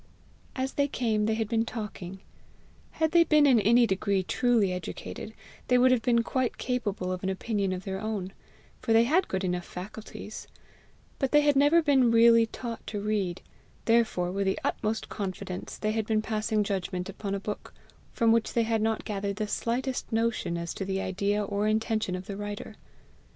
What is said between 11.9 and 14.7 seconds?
really taught to read; therefore, with the